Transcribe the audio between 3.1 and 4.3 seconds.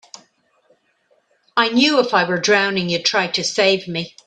to save me.